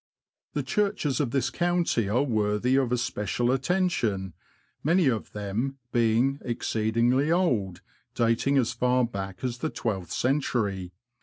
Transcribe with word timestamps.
The 0.53 0.63
churches 0.63 1.19
of 1.19 1.29
this 1.29 1.51
county 1.51 2.09
are 2.09 2.23
worthy 2.23 2.75
of 2.75 2.91
especial 2.91 3.51
attention, 3.51 4.33
many 4.83 5.05
of 5.05 5.31
them 5.33 5.77
being 5.91 6.39
exceedingly 6.43 7.31
old, 7.31 7.81
dating 8.15 8.57
as 8.57 8.73
far 8.73 9.05
back 9.05 9.43
as 9.43 9.59
the 9.59 9.69
twelfth 9.69 10.11
century. 10.11 10.91